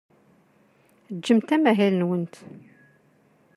Gemt 1.25 1.49
amahil-nwent. 1.55 2.35